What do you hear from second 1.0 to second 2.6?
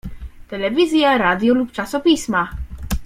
radio lub czasopisma.